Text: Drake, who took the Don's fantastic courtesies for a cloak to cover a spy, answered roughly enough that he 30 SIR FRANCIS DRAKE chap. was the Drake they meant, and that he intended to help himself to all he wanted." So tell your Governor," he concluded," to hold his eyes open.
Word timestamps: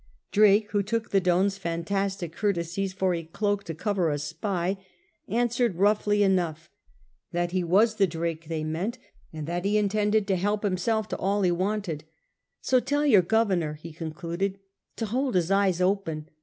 Drake, 0.31 0.71
who 0.71 0.81
took 0.81 1.11
the 1.11 1.21
Don's 1.21 1.59
fantastic 1.59 2.33
courtesies 2.33 2.91
for 2.91 3.13
a 3.13 3.21
cloak 3.21 3.63
to 3.65 3.75
cover 3.75 4.09
a 4.09 4.17
spy, 4.17 4.77
answered 5.27 5.75
roughly 5.75 6.23
enough 6.23 6.71
that 7.31 7.51
he 7.51 7.61
30 7.61 7.61
SIR 7.61 7.67
FRANCIS 7.67 7.67
DRAKE 7.67 7.67
chap. 7.67 7.69
was 7.69 7.95
the 7.97 8.07
Drake 8.07 8.47
they 8.47 8.63
meant, 8.63 8.97
and 9.31 9.45
that 9.45 9.63
he 9.63 9.77
intended 9.77 10.25
to 10.27 10.37
help 10.37 10.63
himself 10.63 11.07
to 11.09 11.17
all 11.19 11.43
he 11.43 11.51
wanted." 11.51 12.03
So 12.63 12.79
tell 12.79 13.05
your 13.05 13.21
Governor," 13.21 13.75
he 13.75 13.93
concluded," 13.93 14.57
to 14.97 15.05
hold 15.05 15.35
his 15.35 15.51
eyes 15.51 15.79
open. 15.79 16.29